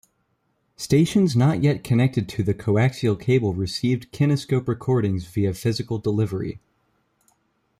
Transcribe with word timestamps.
Stations 0.77 1.35
not 1.35 1.61
yet 1.61 1.83
connected 1.83 2.27
to 2.29 2.41
the 2.41 2.55
coaxial 2.55 3.15
cable 3.19 3.53
received 3.53 4.11
kinescope 4.11 4.67
recordings 4.67 5.25
via 5.27 5.53
physical 5.53 5.99
delivery. 5.99 6.59